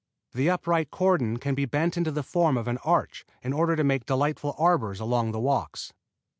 The 0.33 0.49
upright 0.49 0.89
cordon 0.89 1.37
can 1.37 1.53
be 1.53 1.65
bent 1.65 1.95
into 1.95 2.09
the 2.09 2.23
form 2.23 2.57
of 2.57 2.67
an 2.67 2.79
arch 2.79 3.23
in 3.43 3.53
order 3.53 3.75
to 3.75 3.83
make 3.83 4.07
delightful 4.07 4.55
arbors 4.57 4.99
along 4.99 5.31
the 5.31 5.39
walks. 5.39 5.93